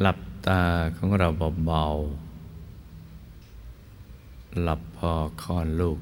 [0.00, 0.62] หลับตา
[0.96, 1.28] ของเรา
[1.66, 6.00] เบาๆ หลับพอคลอนลูก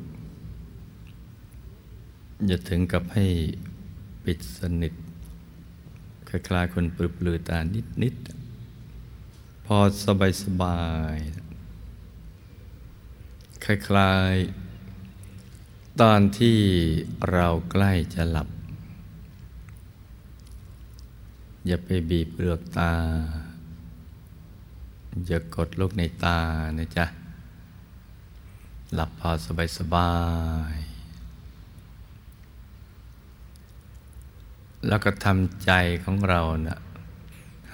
[2.47, 3.27] อย่าถึงกับให้
[4.24, 4.94] ปิดสนิท
[6.28, 7.58] คล้ายๆคนปลือปลือตา
[8.02, 10.80] นิดๆ พอสบายสบา
[11.14, 11.17] ย
[13.64, 16.58] คล้ายๆ ตอนที่
[17.33, 18.48] เราใกล้จะหลับ
[21.67, 22.94] อย่าไปบีบเปลือกตา
[25.25, 26.39] อย่ากดลูกในตา
[26.78, 27.06] นะจ๊ะ
[28.95, 30.12] หลับพอสบายสบา
[30.75, 30.77] ย
[34.89, 35.70] แล้วก็ทำใจ
[36.05, 36.78] ของเรานะ่ะ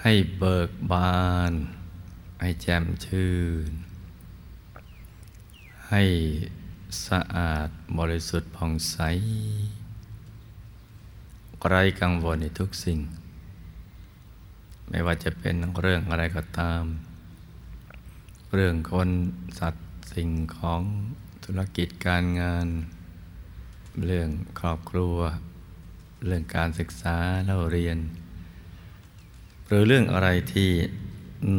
[0.01, 1.53] ให้เบิกบาน
[2.41, 3.33] ให้แจ่มชื่
[3.69, 3.71] น
[5.89, 6.03] ให้
[7.07, 7.69] สะอาด
[7.99, 8.97] บริสุทธิ์ผ่องใส
[11.67, 12.99] ไร้กังวลในทุกสิ่ง
[14.89, 16.83] ไม่ว่าจะเป็นเรื่องอะไรก็ตาม
[18.57, 19.09] เรื่องคน
[19.59, 20.81] สัตว์สิ่งของ
[21.43, 22.67] ธุรกิจการงาน
[24.05, 25.17] เรื่องครอบครัว
[26.25, 27.15] เรื่องการศึกษา
[27.45, 27.97] เล่าเรียน
[29.67, 30.69] หรือเรื่องอะไรที่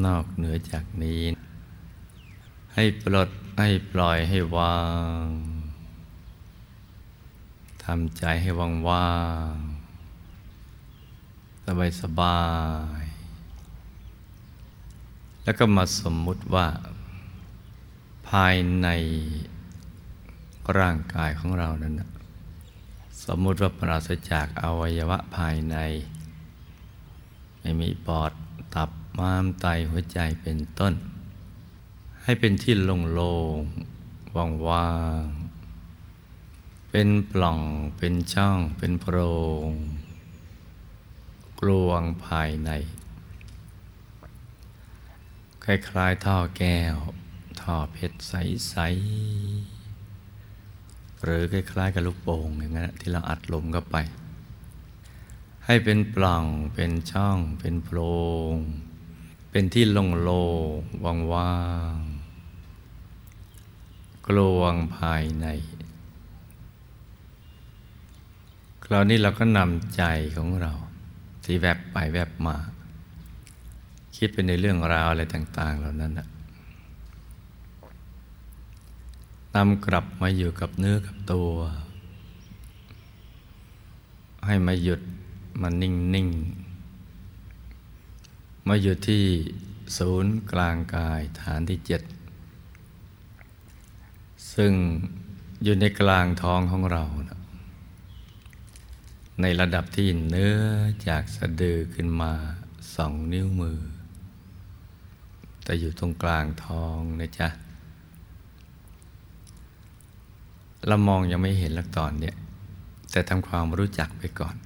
[0.06, 1.22] นอกเหนือจากนี้
[2.74, 4.80] ให้ปลดให้ปล่อยให้วา
[5.24, 5.26] ง
[7.84, 9.12] ทำใจให้ว่างว่า
[9.54, 9.56] ง
[11.64, 12.40] สบายสบา
[13.02, 13.03] ย
[15.44, 16.66] แล้วก็มาสมมุติว่า
[18.28, 18.88] ภายใน
[20.78, 21.94] ร่างกายของเรานั้น
[23.24, 25.76] สมมุติว่าปราศจากอวัยวะภายใน
[27.60, 28.32] ไม่มีปอด
[28.74, 30.94] ตับม้ามไตหัวใจเป็นต้น
[32.22, 34.36] ให้เป็นที่โล่งๆ
[34.68, 34.90] ว่า
[35.22, 37.60] งๆเป็นปล่อง
[37.96, 39.16] เป็นช่องเป็นโพร
[39.66, 39.70] ง
[41.60, 42.70] กลวงภายใน
[45.64, 46.96] คล้ายๆท่อแก้ว
[47.60, 53.96] ท่อเพชรใสๆหรือคล้ายๆกับลูกโป่งอย่างนั้นที่เราอัดลมเข้าไป
[55.66, 57.98] ให้เป็นปล่องเป็นช่องเป็นโพร
[58.54, 58.56] ง
[59.50, 60.44] เป็นที่โล่
[60.76, 61.56] งๆว่า
[61.94, 65.46] งๆกลวงภายใน
[68.84, 70.02] คราวนี้เราก็นำใจ
[70.36, 70.72] ของเรา
[71.44, 72.56] ที่แวบไปแวบมา
[74.16, 76.12] คิดไปในเรื่องราวอะไรต่าง ๆ เหล่านั้น
[79.54, 81.50] นำกลับมาอยู่กับเนื้อกับตัว
[84.46, 85.00] ให้มาหยุด
[85.62, 86.28] มานิ่งนิ่ง
[88.68, 89.24] มาอยู่ที่
[89.96, 92.02] ศูนย์กลางกายฐานที่เจ็ด
[94.54, 94.72] ซึ่ง
[95.64, 97.40] อยู่ในกลางท้องของเรานะ
[99.40, 100.58] ในระดับที่เนื้อ
[101.08, 102.32] จากสะดือขึ้นมา
[102.94, 103.78] สองนิ้วมือ
[105.64, 107.48] แต่อยู่ตรงกลางท้องนะจ๊ะ
[110.86, 112.36] เรามองยังไม่เห็นลักตอนเนี่ย
[113.10, 114.56] แต่ทำความรู้จักไปก่อน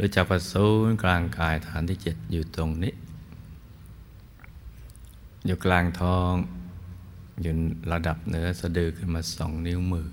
[0.00, 2.94] รู้จักประสูนกลางกายฐานที่เจ็ดอยู่ตรงนี้
[5.46, 6.32] อยู่กลางท้อง
[7.42, 7.52] อยู่
[7.92, 10.06] ระดับเหนือสะดือขึ้นมาสองนิ้วมือ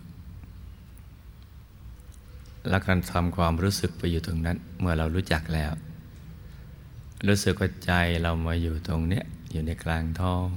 [2.69, 5.71] แล้วการทำความรู้สึกไปอยู่ตรงนั้น เมื่อเรารู้จักแล้ว
[7.27, 7.91] รู้สึกว่าใจ
[8.21, 10.47] เรามาอยู่ตรงเนี้ย อยู่ในกลางท้อง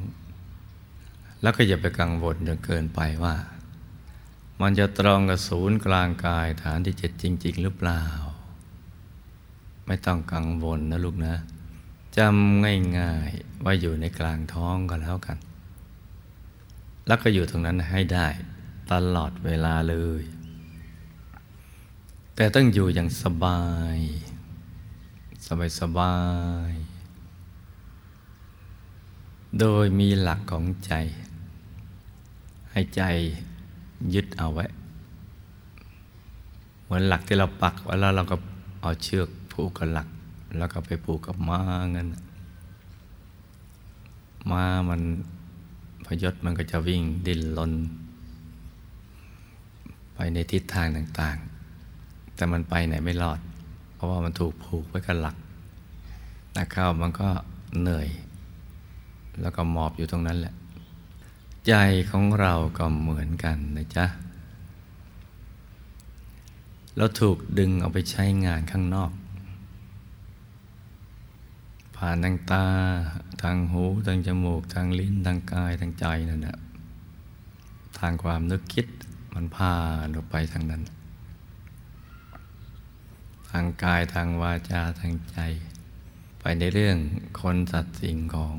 [1.43, 3.35] แล้วก็อย่าไปกังวลจนเกินไปว่า
[4.61, 8.02] มันจะตรงกับศูนย์กลางกายฐานที่เจ็ดจริง ๆ หรือเปล่า
[9.87, 11.35] ไม่ต้องกังวลนะลูกนะ
[12.17, 12.64] จำ
[12.99, 15.38] ง่ายๆว่าอยู่ในกลางท้องก็แล้วกัน
[17.06, 18.26] แล้วก็อยู่ตรงนั้นให้ได้
[18.93, 20.23] ตลอดเวลาเลย
[22.37, 23.62] แต่ต้องอยู่อย่างสบา
[23.96, 23.99] ย
[25.46, 26.14] สสบายสบา
[26.70, 26.73] ย
[29.61, 30.93] โดยมีหลักของใจ
[32.71, 33.03] ให้ใจ
[34.15, 34.67] ยึดเอาไว้
[36.83, 38.37] เหมือนหลักที่เราปักไว้แล้วเราก็
[38.81, 40.09] เอาเชือกผูกกับหลัก
[40.59, 41.61] แล้วก็ไปผูกกับม้า
[41.93, 42.09] เงั้น
[44.51, 45.01] ม้ามัน
[46.06, 47.73] พยศมันก็จะวิ่งดิ้นรน
[50.15, 53.41] ไปในทิศทางต่างๆ แต่มันไปไหนไม่รอด
[53.95, 55.37] เพราะว่ามันถูกผูกไว้กับหลัก
[56.56, 57.29] นักเข้ามันก็
[57.81, 58.09] เหนื่อย
[59.44, 60.55] แล้วก็หมอบอยู่ตรงนั้นแหละ
[61.69, 61.75] ใจ
[62.11, 64.06] ของเราก็เหมือนกันนะจ๊ะ
[66.96, 69.12] เราถูกดึงเอาไปใช้งานข้างนอก
[71.96, 72.67] ผ่านทางตา
[73.43, 76.58] ทางหู ทางจมูก ทางลิ้น ทางกาย ทางใจนั่นแหละ
[77.99, 78.87] ทางความนึกคิด
[79.35, 79.73] มันพา
[80.11, 80.82] เราไปทางนั้น
[83.50, 85.38] ทางกายทางวาจาทางใจ
[86.41, 86.96] ไปในเรื่อง
[87.41, 88.56] คนสัตว์สิ่งของ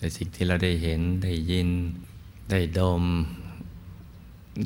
[0.00, 1.68] ในสิ่งที่เราได้เห็นได้ยิน
[2.50, 3.04] ได้ดม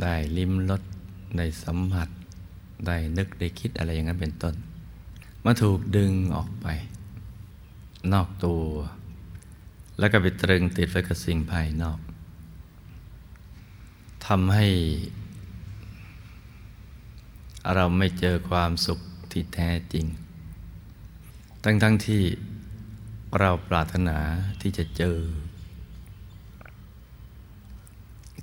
[0.02, 0.82] ได้ลิ้มรส
[1.36, 2.08] ได้สัมผัส
[2.86, 4.54] ได้นึกได้คิดอะไรอย่างนั้นเป็นต้น
[5.44, 6.66] มาถูกดึงออกไป
[8.12, 8.62] นอกตัว
[9.98, 11.98] แล้วก็ไปตรึงติดไว้กับสิ่งภายนอก
[14.26, 14.68] ทำให้
[17.74, 20.06] เราไม่เจอความสุขที่แท้จริง
[21.64, 22.22] ทั้งทั้งที่
[23.40, 24.18] เราปรารถนา
[24.60, 25.18] ที่จะเจอ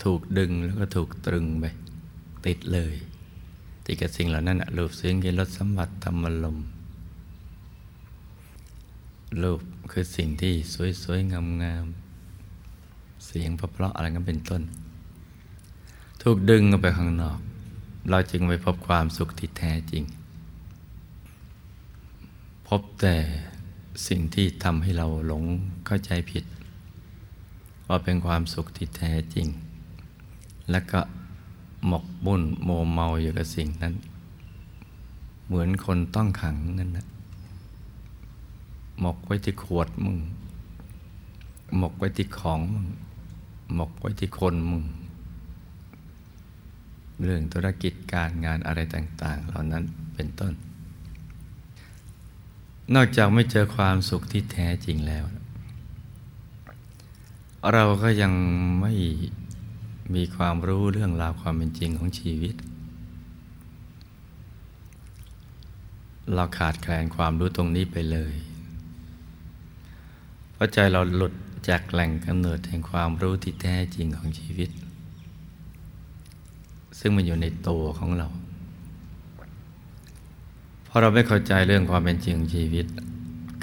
[0.04, 1.66] ถูกดึงแล้วก็ถูกตรึงไป
[2.46, 2.96] ติดเลย
[3.86, 6.58] ติดกับสิ่งเหล่านั้นรูปเสียงกลิ่นรสสัมผัสธรรมลม
[9.42, 9.62] รูป
[9.92, 10.54] คือสิ่งที่
[11.04, 14.62] สวยๆงามๆเสียงเพราะๆอะไรกันเป็นต้น
[16.22, 17.40] ถูกดึงออกไปข้างนอก
[18.10, 20.04] เราจึงไปพบความสุขที่แท้จริง
[22.68, 23.16] พบแต่
[24.08, 25.44] สิ่งที่ทำให้เราหลง
[25.86, 26.44] เข้าใจผิด
[27.88, 29.48] ว่าเป็นความสุขที่แท้จริง
[30.72, 31.02] และก็
[31.88, 33.94] หมกบุ่นโมเมาอยู่กับสิ่งนั้น
[35.46, 37.08] เหมือนคนต้องขังนั่นนะ
[39.00, 40.18] หมกไว้ที่ขวดมึง
[41.78, 42.88] หมกไว้ที่ของมึง
[43.76, 44.86] หมกไว้ที่คนมึง
[47.24, 49.84] เรื่องธุรกิจการงานอะไรต่าง ๆ เหล่านั้น
[50.16, 50.54] เป็นต้น
[52.96, 55.26] นอกจากไม่เจอความสุขที่แท้จริงแล้ว
[57.74, 58.34] เราก็ยัง
[58.82, 58.94] ไม่
[60.16, 62.56] มีความรู้เรื่องราวความเป็นจริงของชีวิต
[66.34, 68.36] เราขาดแคลนความรู้ตรงนี้ไปเลย
[70.52, 71.34] เพราะใจเราหลุด
[71.70, 74.70] จากแหล่งกำเนิดแห่งความรู้ที่แท้จริงของชีวิต
[77.00, 78.28] ซึ่งมันอยู่ในตัวของเรา
[80.94, 82.86] พอเราไม่เข้าใจเรื่องความเป็นจริงของชีวิต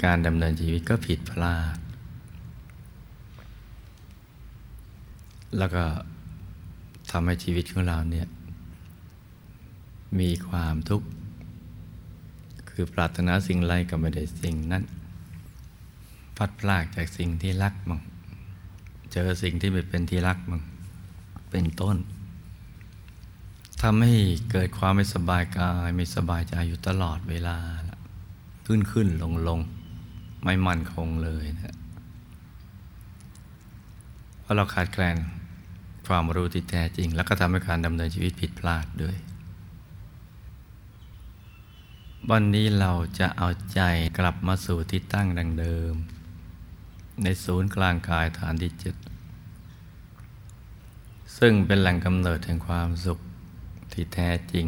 [0.03, 1.77] การดำเนินชีวิตก็ผิดพลาด
[5.57, 5.83] แล้วก็
[7.11, 8.27] ทำให้ชีวิตของเราเนี่ย
[10.19, 11.07] มีความทุกข์
[12.69, 14.83] คือปรารถนาสิ่งไรก็ไม่ได้สิ่งนั้น
[16.37, 18.01] พัดพลากจากสิ่งที่รักมั่ง
[19.11, 20.61] เจอสิ่งที่ไม่เป็นที่รักมั่ง
[21.51, 21.97] เป็นต้น
[23.81, 24.13] ทำให้
[24.51, 27.57] เกิดความไม่สบายกาย ไม่สบายใจอยู่ตลอดเวลา
[28.65, 29.59] ขึ้นขึ้นลงลง
[30.45, 31.75] ไม่มั่นคงเลยนะ
[34.41, 35.15] เพราะเราขาดแคลน
[36.07, 39.17] ความรู้ที่แท้จริง แล้วก็ทำให้การดำเนินชีวิตผิดพลาดด้วย
[42.31, 43.81] วันนี้เราจะเอาใจ
[44.17, 45.93] กลับมาสู่ที่ตั้งดังเดิม
[47.23, 48.95] ในศูนย์กลางกายฐานที่เจ็ด
[51.37, 53.19] ซึ่งเป็นแหล่งกำเนิดแห่งความสุข
[53.93, 54.65] ที่แท้จริง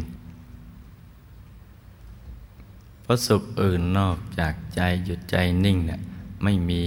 [3.02, 6.00] เพราะสุขอื่นนอกจากใจหยุดใจนิ่งเนี่ย
[6.42, 6.84] ไม่มี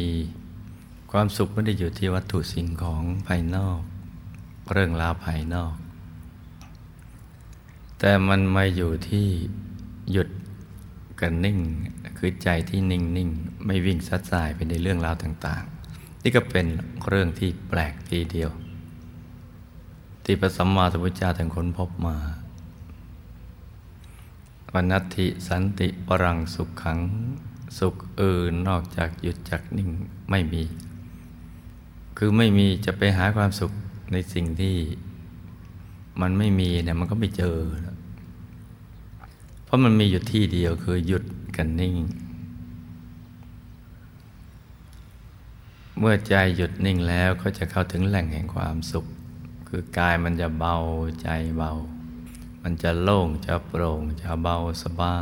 [1.11, 3.79] ความสุขไม่ได้อยู่ที่วัตถุสิ่งของภายนอก
[4.71, 5.75] เรื่องราวภายนอก
[7.99, 9.27] แต่มันมาอยู่ที่
[10.11, 10.29] หยุด
[11.21, 11.59] กันนิ่ง
[12.17, 13.29] คือใจที่นิ่งนิ่ง
[13.65, 15.63] ไม่วิ่งซัดสายไปในเรื่องราวต่าง
[15.93, 16.65] ๆ นี่ก็เป็น
[17.07, 18.49] เรื่องที่แปลกทีเดียว
[20.25, 22.17] ที่พระสัมมาสัมพุทธเจ้าถึงค้นพบมา
[24.73, 26.99] วันนัตถิสันติปรังสุขขัง
[27.79, 29.89] สุขอื่นนอกจากหยุดจากนิ่ง
[30.29, 30.63] ไม่มี
[32.17, 33.71] คือไม่มีจะไปหาความสุข
[34.11, 34.75] ในสิ่งที่
[36.21, 37.57] มันไม่มีเนี่ยมันก็ไม่เจอ
[39.63, 41.23] เพราะมันมีอยู่ที่เดียวคือหยุด
[41.55, 41.95] กันนิ่ง
[45.99, 49.05] เมื่อใจหยุดนิ่งแล้วก็จะเข้าถึงแหล่งแห่งความสุข
[49.67, 50.77] คือกายมันจะเบา
[51.21, 51.71] ใจเบา
[52.63, 55.17] มันจะโล่งจะโปร่งจะเบาสบา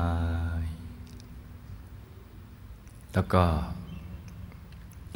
[0.61, 0.63] ย
[3.13, 3.43] แล้วก็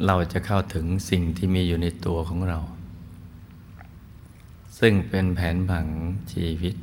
[0.06, 2.58] เราจะเข้าถึงสิ่งที่มีอยู่ในตัวของเรา
[4.78, 5.86] ซึ่งเป็นแผนผัง
[6.32, 6.74] ชีวิต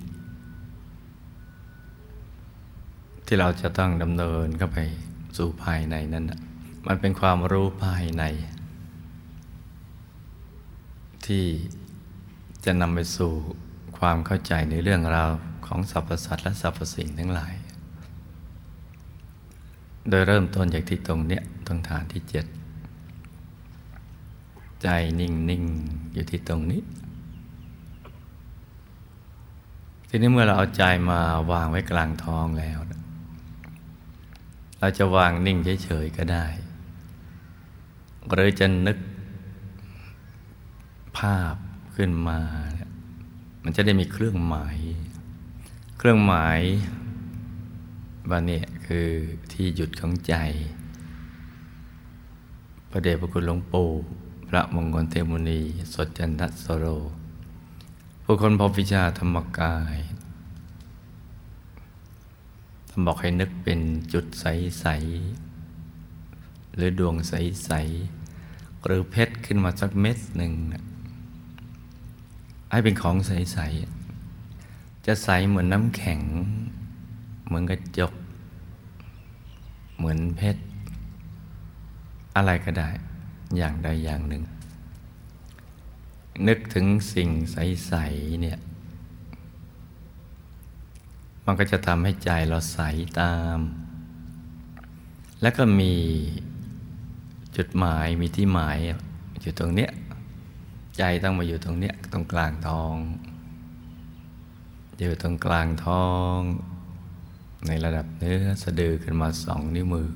[3.26, 4.78] ที่เราจะต้องดำเนินเข้าไป
[5.38, 6.26] สู่ภายในนั้น
[6.88, 8.24] มันเป็นความรู้ภายใน
[11.26, 11.46] ที่
[12.66, 13.34] จะนำไปสู่
[13.98, 15.30] ความเข้าใจในเรื่องราว
[15.66, 17.54] ของสรรพสัตว์และสรรพสิ่งทั้งหลาย
[20.10, 22.46] โดยเริ่มต้นจากที่ตรงเนี้ยตรงฐานที่เจ็ด
[24.82, 24.88] ใจ
[25.20, 25.64] นิ่งนิ่ง
[26.14, 26.82] อยู่ที่ตรงนี้
[30.08, 31.20] ทีนี้เมื่อเราเอาใจมา
[31.52, 32.80] วางไว้กลางท้องแล้ว
[34.80, 36.46] เราจะวางนิ่งเฉยๆก็ได้
[38.32, 38.98] หรือจะนึก
[41.18, 41.56] ภาพ
[41.96, 42.40] ขึ้นมา
[43.64, 44.78] มันจะได้มีเครื่องหมาย
[45.98, 46.62] เครื่องหมาย
[48.30, 49.08] ว่าเนี่ยคือ
[49.52, 50.36] ที่หยุดของใจ
[52.90, 53.90] พระเดชพระคุณหลวงปู่
[54.50, 55.62] พระมงคลเทมุนี
[55.94, 56.86] สดจันทสโร
[58.24, 59.98] ผู้คนพบวิชาธรรมกาย
[62.90, 63.80] ทำบอกให้นึกเป็น
[64.14, 64.86] จุดใส
[66.02, 67.72] ๆ หรือดวงใส
[68.28, 70.84] ๆ หรือเพชรขึ้นมาสักเม็ดหนึ่งนะ
[72.76, 73.58] ให้เป็นของใส
[74.32, 76.22] ๆ จะใสเหมือนน้ำแข็ง
[77.46, 78.14] เหมือนกระจก
[79.98, 80.62] เหมือนเพชร
[82.36, 82.90] อะไรก็ได้
[83.58, 84.44] อย่างใดอย่างหนึ่ง
[86.48, 88.58] นึกถึงสิ่งใส ๆ เนี่ย
[91.46, 92.80] มันก็จะทำให้ใจเราใส
[93.20, 93.60] ตาม
[95.42, 95.94] แล้วก็มี
[97.58, 98.78] จุดหมายมีที่หมาย
[99.42, 99.92] อยู่ตรงเนี้ย
[100.98, 102.96] ใจต้องมาอยู่ตรงเนี้ยตรงกลางท้อง
[105.00, 106.40] อยู่ตรงกลางท้อง
[107.68, 110.10] ในระดับเนื้อสะดือขึ้นมาสองนิ้วมือ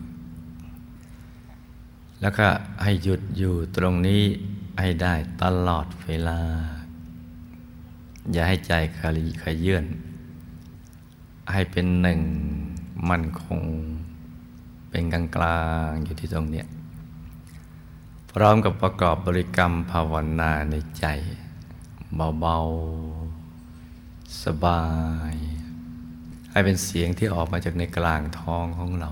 [2.21, 2.47] แล้วก็
[2.83, 4.23] ให้หยุดอยู่ตรงนี้
[4.79, 6.39] ให้ได้ตลอดเวลา
[8.31, 9.85] อย่าให้ใจขลีขยื่น
[11.51, 12.21] ให้เป็นหนึ่ง
[13.09, 13.61] มั่นคง
[14.89, 16.67] เป็นกลางกลางอยู่ที่ตรงเนี้ย
[18.35, 21.05] พร้อมกับประกอบบริกรรมภาวนาในใจ
[22.39, 22.57] เบา
[23.45, 24.83] ๆ สบา
[25.33, 25.35] ย
[26.51, 29.11] ให้เป็นเสียงที่ออกมาจากในกลางท้องของเรา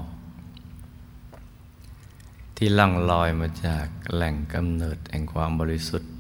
[2.58, 6.12] ที่ล่งลอยมาจากแหล่งกำเนิดแห่งความบริสุทธิ์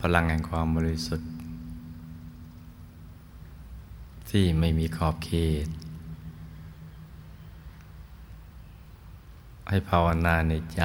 [0.00, 1.30] พลังแห่งความบริสุทธิ์
[4.30, 5.30] ที่ไม่มีขอบเข
[5.66, 5.68] ต
[9.68, 10.84] ให้ภาวนาในใจ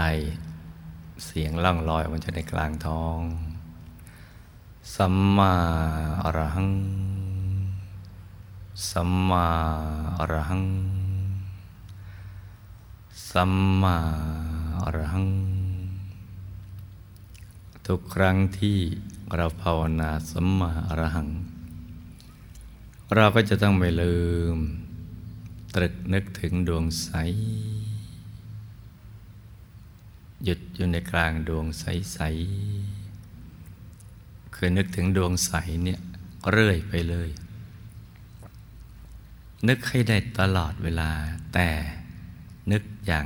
[1.25, 3.19] เสียงล่องลอยมันจะในกลางท้อง
[4.95, 5.53] สัมมา
[6.23, 6.71] อรหัง
[8.89, 9.47] สัมมา
[10.19, 10.65] อรหัง
[13.31, 13.97] สัมมา
[14.83, 15.27] อรหัง
[17.87, 18.77] ทุกครั้งที่
[19.35, 21.29] เราภาวนาสัมมาอรหัง
[23.15, 24.17] เราก็จะต้องไม่ลื
[24.55, 24.57] ม
[25.75, 27.09] ตรึกนึกถึงดวงใส
[30.43, 35.53] หยุดอยู่ในกลางดวงใสๆคือนึกถึงดวงใส
[35.83, 35.99] เนี่ย
[36.51, 37.29] เรื่อยไปเลย
[39.67, 41.11] นึกให้ได้ตลอดเวลา
[41.53, 41.69] แต่
[42.71, 43.25] นึกอย่าง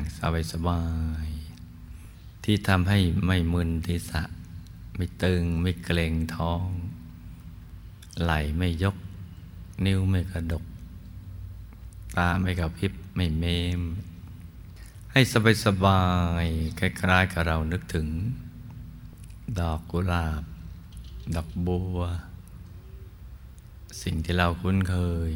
[0.52, 0.84] สบา
[1.26, 4.24] ยๆที่ทำให้ไม่มึนทิศะ
[4.96, 6.66] ไม่ตึงไม่เกรงท้อง
[8.22, 8.96] ไหลไม่ยก
[9.86, 10.64] นิ้วไม่กระดก
[12.18, 13.46] ตาไม่กระพริบไม่เม
[13.80, 13.82] ม
[15.16, 16.02] ให้สบายสบา
[16.44, 16.46] ย
[16.80, 18.08] คล้ายๆกับเรานึกถึง
[19.60, 20.44] ดอกกุหลาบ
[21.36, 22.00] ดอกบัว
[24.02, 24.96] สิ่งที่เราคุ้นเค
[25.30, 25.32] ย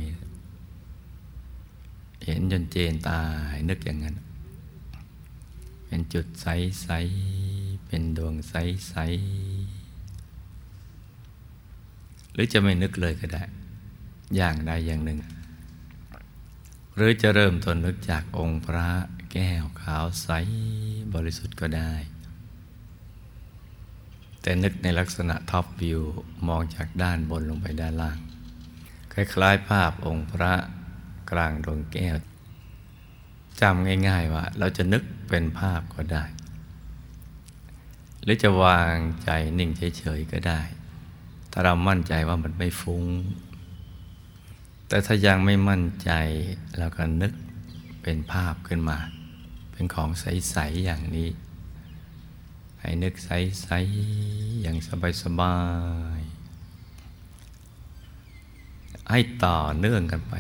[2.26, 3.22] เห็นจนเจนตา
[3.54, 4.16] ยนึกอย่างนั้น
[5.86, 6.88] เป็นจุดใส
[7.38, 8.94] ๆ เป็นดวงใส
[9.84, 13.44] ๆ หรือจะไม่นึกเลยก็ได้
[14.36, 15.20] อย่างใดอย่างหนึ่ง
[16.96, 18.90] หรือจะเริ่มต้นนึกจากองค์พระ
[19.34, 20.30] แก้วขาวใส
[21.14, 21.94] บริสุทธิ์ก็ได้
[24.42, 26.02] แต่นึกในลักษณะท็อปวิว
[26.48, 28.20] มองจากด้านบนลงไปด้านล่าง
[29.14, 30.54] คล้ายๆ ภาพองค์พระ
[31.32, 32.16] กลางดวงแก้ว
[33.62, 36.24] จำง่าย ๆ ว่า เราจะนึกเป็นภาพก็ได้
[38.24, 40.62] หรือจะวางใจนิ่งเฉยๆก็ได้
[41.52, 43.06] ถ้าเรามั่นใจว่ามันไม่ฟุง้ง
[44.88, 46.12] แต่ถ้ายังไม่มั่นใจ
[46.78, 47.34] เราก็นึก
[48.04, 48.98] เป็นภาพขึ้นมา
[49.78, 51.30] เป็นของใส ๆ อย่างนี้
[52.80, 53.68] ให้นึกใส
[54.16, 54.78] ๆ อย่าง
[55.22, 55.56] สบา
[56.20, 56.22] ย
[57.46, 60.34] ๆ ให้ต่อเนื่องกันไป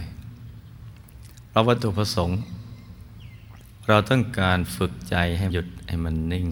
[1.48, 2.40] เพราะวัตถุประสงค์
[3.88, 6.48] เราต้องการฝึกใจให้หยุดให้มันนิ่ง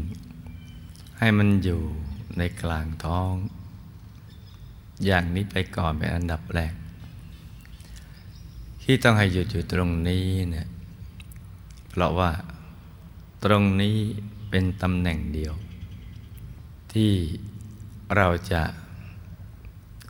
[1.19, 1.81] ให้มันอยู่
[2.37, 3.33] ในกลางท้อง
[5.05, 6.73] อย่างนี้ไปก่อนเป็นอันดับแรก
[8.83, 10.67] ที่ต้องให้หยุดอยู่ตรงนี้เนี่ย
[11.89, 12.31] เพราะว่า
[13.45, 13.97] ตรงนี้
[14.49, 15.53] เป็นตำแหน่งเดียว
[16.93, 17.13] ที่
[18.15, 18.63] เราจะ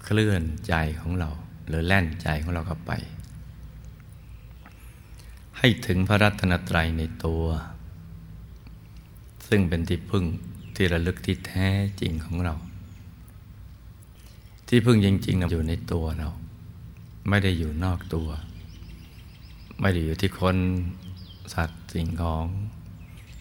[0.03, 1.29] เคลื่อนใจของเรา
[1.67, 2.91] หรือแล่นใจของเราเข้าไป
[5.57, 7.43] ให้ถึงพระรัตนตรัยในตัว
[9.47, 10.25] ซึ่งเป็นที่พึ่ง
[10.75, 11.69] ที่ระลึกที่แท้
[12.01, 12.55] จริงของเรา
[14.67, 16.29] ที่พึ่งจริงๆอยู่ในตัวเรา
[17.29, 18.29] ไม่ได้อยู่นอกตัว
[19.81, 20.57] ไม่ได้อยู่ที่คน
[21.53, 22.45] สัตว์สิ่งของ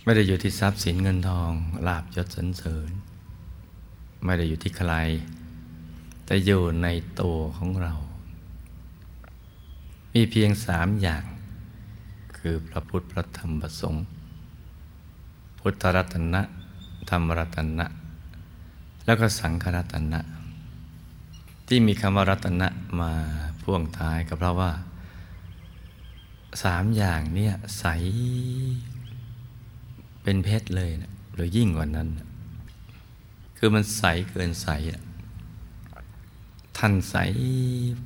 [0.07, 1.53] ไม่ได้อยู่ที่ทรัพย์สินเงินทอง
[1.87, 2.91] ลาบยศสรรเสริญ
[4.25, 4.93] ไม่ได้อยู่ที่ใคร
[6.25, 6.89] แต่อยู่ใน
[7.21, 7.93] ตัวของเรา
[10.13, 11.25] มีเพียงสามอย่าง
[12.39, 14.05] คือพระพุทธพระธรรมพระสงฆ์
[15.59, 16.43] พุทธรัตนะ
[17.11, 17.87] ธรรมรัตนะ
[19.05, 20.21] แล้วก็สังฆรัตนะ
[21.67, 22.69] ที่มีคำว่ารัตนะ
[23.01, 23.13] มา
[23.63, 24.73] พ่วงท้ายก็เพราะว่า
[26.63, 27.85] สามอย่างเนี่ยใส
[30.25, 32.09] เป็นเพชรเลยนะหรือยิ่งกว่านั้น
[33.57, 34.69] คือมันใสเกินใส
[36.79, 37.17] ท่านใส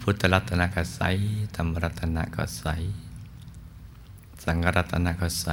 [0.01, 1.01] พุทธรัตนก็ใส
[1.57, 2.67] ธรรมรัตนก็ใส
[4.45, 5.49] สังรัตนะก็ใส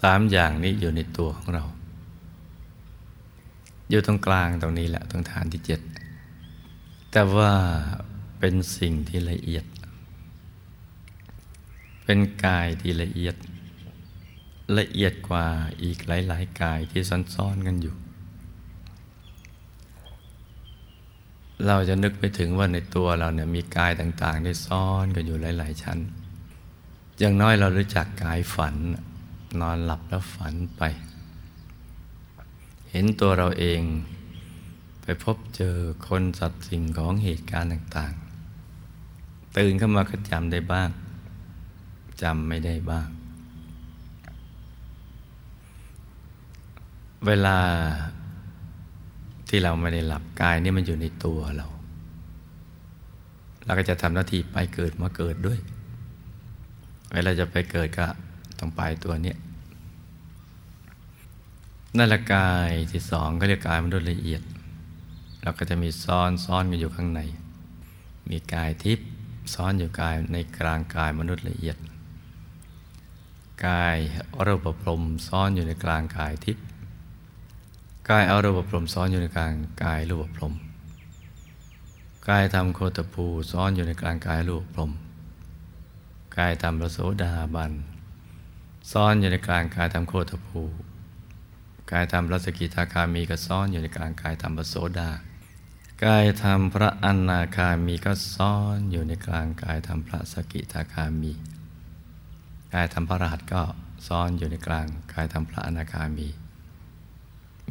[0.00, 1.64] สามอย่างนี้อยู่ในตัวของเรา
[3.90, 5.80] อยู่ตรงกลางตรงนี้แหละตรงฐานที่เจ็ด
[7.10, 7.52] แต่ว่า
[8.38, 9.64] เป็นสิ่งที่ละเอียด
[12.04, 13.36] เป็นกายที่ละเอียด
[14.78, 15.46] ละเอียดกว่า
[15.82, 17.02] อีกหลายๆกายที่
[17.34, 17.96] ซ้อนๆกันอยู่
[21.66, 25.98] เราจะนึกไปถึงว่าในตัวเราเนี่ยมีกายต่างๆ ที่ซ้อนกันอยู่หลายๆชั้น
[27.18, 28.74] อย่างน้อยเรารู้จักกายฝัน
[29.60, 30.82] นอนหลับแล้วฝันไป
[32.90, 33.82] เห็นตัวเราเอง
[35.02, 40.90] ไปพบเจอคนสัตว์สิ่งของเหตุการณ์ต่างๆ ตื่นขึ้นมาก็จำได้บ้าง
[42.22, 43.08] จำไม่ได้บ้าง
[47.26, 47.58] เวลา
[49.48, 51.66] ที่เราไม่ได้หลับกายนี่มันอยู่ในตัวเรา
[53.64, 55.58] เราก็จะทำหน้าที่ไปเกิดมาเกิดด้วย
[57.12, 58.06] เวลาจะไปเกิดก็
[58.58, 59.36] ต้องไปตัวเนี้ย
[61.96, 64.42] นั่นละกายที่สองก็เรียกกายมนุษย์ละเอียด
[65.42, 67.20] เราก็จะมีซ้อนซ้อนกันอยู่ข้างใน
[68.30, 69.06] มีกายทิพย์
[69.54, 71.76] ซ้อนอยู่กายในกลางกายมนุษย์ละเอียด
[73.66, 73.96] กาย
[74.34, 76.64] อรูปพรมซ้อนอยู่ในกลางกายทิพย์
[78.08, 79.52] กายอารูปพรมซ้อนอยู่ในกลาง
[79.84, 80.54] กายรูปพรม
[82.28, 84.90] กายธรรมโคตภูซ้อนอยู่ในกลางกายรูปพรม
[86.36, 87.72] กายธรรมพระโสดาบัน
[88.92, 90.62] ซ้อนอยู่ในกลางกายธรรมโคตภู
[91.90, 95.10] กายธรรมพระสกิทาคามีก็ซ้อนอยู่ในกลางกายธรรมพระโสดา
[96.04, 101.32] กายธรรมพระอนาคามีก็ซ้อนอยู่ในกลางกายธรรมพระสกิทาคามี
[102.72, 103.62] กายธรรมพระรหัสก็
[104.06, 106.28] ซ้อนอยู่ในกลางกายธรรมพระอนาคามี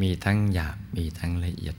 [0.02, 1.76] มีทั้งหยาบมีทั้งละเอียด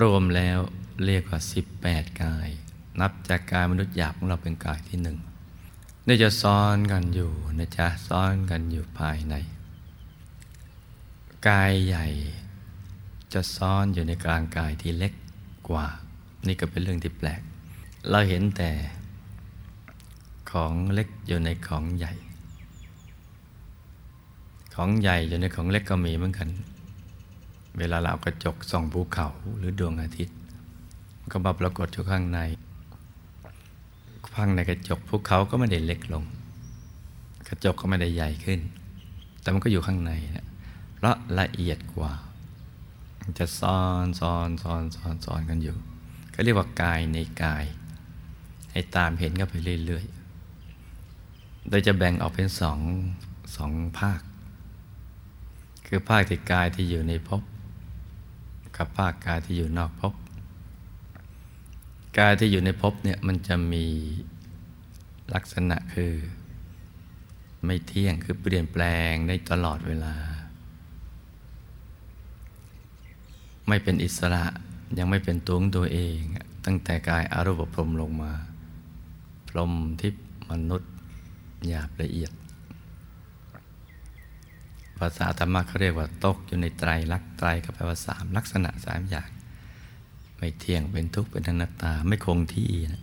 [0.00, 0.58] รวมแล้ว
[1.04, 1.40] เรียกว่า
[1.80, 2.48] 18 กาย
[3.00, 5.18] นับจากกายมนุษย์หยาบของเราเป็นกายที่หนึ่ง
[6.06, 9.34] นี่จะซ้อนกันอยู่นะจ๊ะซ้อนกันอยู่ภายใน
[11.48, 12.06] กายใหญ่
[13.32, 15.12] จะซ่อนอยู่ในกลางกายที่เล็ก
[15.68, 15.86] กว่า
[16.46, 17.42] นี่ก็เป็นเรื่องที่แปลก
[18.10, 18.70] เราเห็นแต่
[20.50, 22.12] ของเล็กอยู่ในของใหญ่
[24.80, 26.48] ของใหญ่อยู่ในของเล็กก็มีเหมือนกัน
[27.78, 30.36] เวลาเรากระจกส่องภูเขาหรือดวงอาทิตย์
[31.30, 32.38] ก็มาปรากฏอยู่ข้างใน
[34.36, 36.24] ข้างในกระจกภูเขาก็ไม่ได้เล็กลง
[37.48, 38.60] กระจกก็ไม่ได้ใหญ่ขึ้น
[39.40, 40.46] แต่มันก็อยู่ข้างในนะ
[40.94, 42.12] เพราะละเอียดกว่า
[43.38, 45.76] จะซ้อนซ้อนซ้อนซ้อนซ้อนกันอยู่
[46.34, 47.64] ก็เรียกว่ากายในกาย
[48.72, 49.54] ให้ตามเห็นกันไป
[49.86, 52.80] เรื่อยๆ โดยจะแบ่งออกเป็นสอง
[53.56, 54.20] สองภาค
[55.88, 57.42] คือภาคที่กายที่อยู่ในภพ
[58.76, 60.14] กับภาคกายที่อยู่นอกภพ
[62.18, 63.86] กายที่อยู่ในภพเนี่ยมันจะมี
[65.34, 66.14] ลักษณะคือ
[67.64, 70.14] ไม่เที่ยงคือเปลี่ยนแปลงได้ตลอดเวลา
[73.68, 74.44] ไม่เป็นอิสระ
[74.98, 76.18] ยังไม่เป็นตัวของตัวเอง
[76.64, 78.32] ตั้งแต่กายอารูปพรมลงมา
[79.48, 80.14] พรมทิพ
[80.50, 80.92] มนุษย์
[81.66, 82.32] หยาบละเอียด
[85.00, 89.30] ภาษาธรรมะเขาเรียกว่าตกอยู่ในไตรลักษณ์ไตรก็แปลว่าสามลักษณะสามอย่าง
[90.36, 93.02] ไม่เที่ยงเป็นทุกข์เป็นอนัตตาไม่คงที่นะ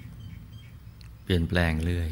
[1.24, 2.10] เปลี่ยนแปลงเรื่อย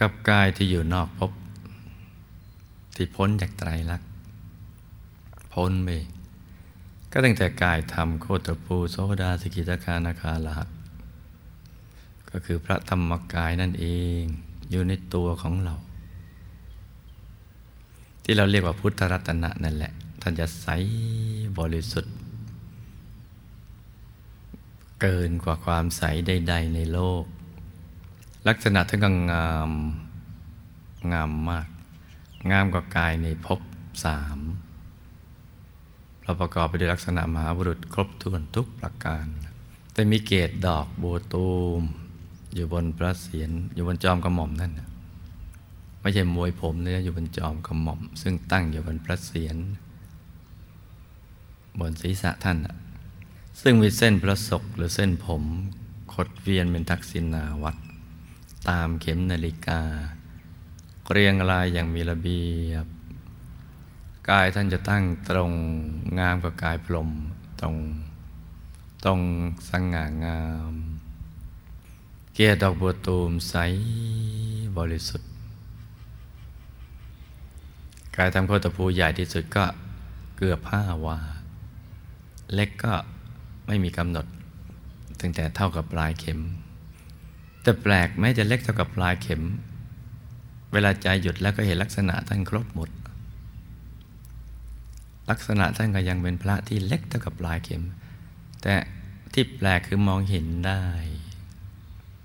[0.00, 1.32] กับกายที่อยู่นอกภพ
[2.94, 4.08] ที่พ้นจากไตรลักษณ์
[5.52, 5.90] พ้นไป
[7.12, 10.68] ก็ตั้งแต่กายธรรมโคตรภูโสดาสกิตาคานาคาลหัก
[12.30, 13.86] ก็คือพระธรรมกายนั่นเอ
[14.20, 14.22] ง
[14.70, 15.74] อยู่ในตัวของเรา
[18.30, 20.66] ที่เราเรียกว่าพุทธรัตนะนั่นแหละ ท่านจะใส
[21.58, 22.14] บริสุทธิ์
[25.00, 27.24] เกินกว่าความใสใด ๆ ในโลก
[28.48, 29.70] ลักษณะท่านก็งาม
[31.12, 31.68] งามมาก
[32.50, 33.60] งามกว่ากายในภพ
[34.04, 34.38] สาม
[36.22, 39.26] เราประกอบไปด้วยลักษณะมหาบุรุษครบถ้วนทุกประการ
[39.92, 41.48] แต่มีเกตดอกบัวตู
[41.80, 41.82] ม
[42.54, 44.72] อยู่บนพระเศียรอยู่บนจอมกระหม่อมนั่น
[46.08, 49.56] ไม่ใช่มวยผมนะอยู่บนจอมกระหม่อม ซึ่งตั้งอยู่บนพระเศียร
[51.80, 52.58] บนศีรษะท่าน
[53.60, 55.42] ซึ่งมีเส้นพระศกหรือเส้นผม
[56.12, 57.76] ขดเวียนเป็นทักษิณาวัด
[58.68, 59.80] ตามเข็มนาฬิกา
[61.10, 62.86] เรียงรายอย่างมีระเบียบ
[64.28, 65.52] กายท่านจะตั้งตรง
[66.18, 67.10] งามกว่ากายพรม
[67.60, 67.76] ตรง
[69.04, 69.20] ตรง
[69.70, 70.74] สง่างาม
[72.34, 73.54] เกียรดอกบัวตูมใส
[74.78, 75.27] บริสุทธิ
[78.18, 79.64] กายทำโคตรภูใหญ่ที่สุดก็
[80.36, 81.18] เกือบห้าวา
[82.54, 82.94] เล็กก็
[83.66, 84.26] ไม่มีกำหนด
[85.20, 86.40] ตั้งแต่เท่ากับปลายเข็ม
[87.62, 89.42] แต่แปลกแม้จะเล็กเท่ากับปลายเข็ม
[90.72, 92.90] เวลาใจหยุดแล้วก็เห็นลักษณะท่านครบหมด
[95.30, 97.82] ลักษณะท่านก็ยังเป็นพระที่เล็กเท่ากับปลายเข็ม
[98.62, 98.74] แต่
[99.32, 100.82] ที่แปลกคือมองเห็นได้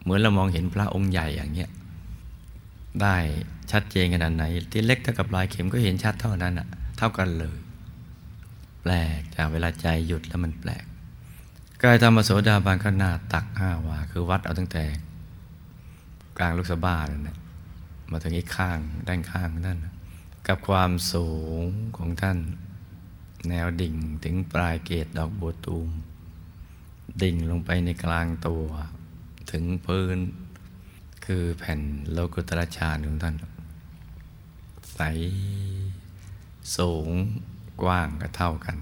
[0.01, 1.69] เหมือนเรามองเห็นพระองค์ใหญ่อย่างเงี้ย
[3.01, 3.17] ได้
[3.71, 7.58] ชัดเจนขนาดไหน ที่เล็กเท่ากับลายเข็มก็เห็นชัดเท่านั้นอะเท่ากันเลย
[8.82, 10.86] แปลกจากเวลาใจหยุดแล้วมันแปลก
[11.84, 14.84] กายธรรมโสดาบันก็หน้าตักห้าวา คือวัดเอาตั้งแต่
[16.38, 17.29] กลางลูกสะบ้านั่น
[18.12, 19.79] มาถึงอีกข้างด้านข้างนั่น
[20.47, 21.29] กับความสู
[21.60, 21.62] ง
[21.97, 22.38] ของท่าน
[23.49, 25.89] แนวดิ่งถึงปลายเกตดอกบัวตูม
[27.21, 28.65] ดิ่งลงไปในกลางตัว
[29.51, 30.17] ถึงพื้น
[31.26, 31.80] คือแผ่น
[32.12, 33.36] โลกุตระชาของท่าน
[34.96, 35.00] ใส
[36.78, 37.10] สูง
[37.82, 38.78] กว้างก็เท่ากัน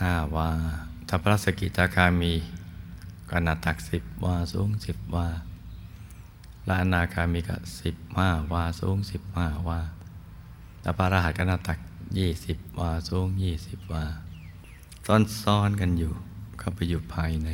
[0.00, 0.50] ห้าว่า
[1.08, 2.34] ถ้าพระสกิทาคามี
[3.30, 5.28] ก็นาตักสิบว่าสูงสิบว่า
[6.68, 9.80] ลานาคามีก็สิบห้าว่าสูงสิบห้าว่า
[10.80, 11.78] แต่พระรหัสก็นาตัก
[12.18, 14.04] ยี่สิบว่าสูงยี่สิบว่า
[15.42, 16.12] ซ้อนๆกันอยู่
[16.58, 17.50] เข้าไปอยู่ภายใน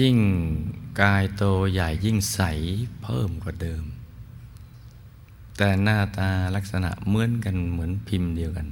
[0.00, 0.16] ยิ่ง
[1.00, 2.40] กายโตใหญ่ยิ่งใส
[3.02, 3.84] เพิ่มกว่าเดิม
[5.56, 8.66] แต่หน้าตาลักษณะเหมือนกันเหมือนพิมพ์เดียวกัน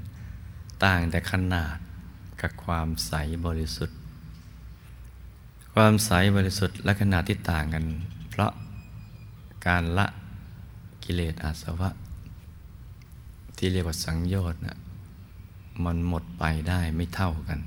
[0.85, 1.77] ต่างแต่ขนาด
[2.41, 3.13] กับความใส
[3.47, 3.97] บริสุทธิ์
[5.75, 7.85] ความใสบริสุทธิ์และขนาดที่ต่างกัน
[8.31, 8.53] เพราะ
[9.67, 10.07] การละ
[11.05, 11.91] กิเลสอาสวะ
[13.57, 14.79] ที่เรียกว่าสังโยชน์นะ
[15.85, 17.59] มันหมดไปได้ไม่เท่ากัน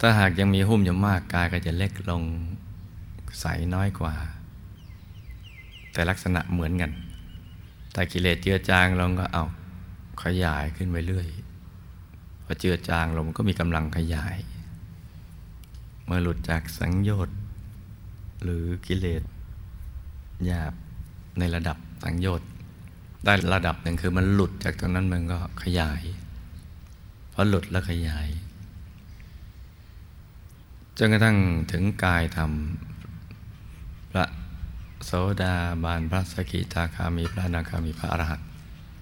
[0.00, 2.22] ถ้าหากยังมีหุ้มอยู่มากกายก็จะเล็กลง
[3.40, 4.14] ใสน้อยกว่า
[5.92, 6.92] แต่ลักษณะเหมือนกัน
[7.92, 9.44] แต่กิเลสเจือจางลงก็เอา
[10.22, 11.28] ขยายขึ้นไปเรื่อย
[12.44, 14.36] พอเจือจางลงก็มีกำลังขยาย
[16.04, 17.38] เมื่อหลุดจากสังโยชน์
[18.42, 19.22] หรือกิเลส
[20.44, 20.72] หยาบ
[21.38, 22.48] ในระดับสังโยชน์
[23.24, 26.02] ได้ระดับหนึ่งคือมันหลุดจากตรงนั้นมันก็ขยาย
[27.32, 28.28] พอหลุดแล้วขยาย
[30.98, 31.38] จนกระทั่ง
[31.72, 32.52] ถึงกายธรรม
[34.10, 34.24] พระ
[35.04, 35.10] โส
[35.42, 38.46] ดาบานพระสกิทาคามีพระนาคามีพระอรหันต์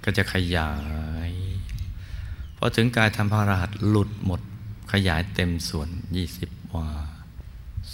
[0.04, 0.72] ก็จะขยา
[1.30, 1.32] ย
[2.56, 4.40] พอถึงกายธรรมพระอรหันต์หลุดหมด
[4.92, 6.88] ขยายเต็มส่วนยี่สิบวา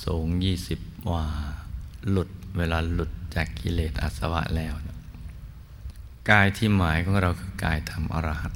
[0.04, 1.24] สูงยี่สิบวา
[2.10, 4.74] หลุดเวลาหลุดจากกิเลสอาสวะแล้ว
[6.30, 8.52] กายที่หมายของเราคือกายธรรมอรหัต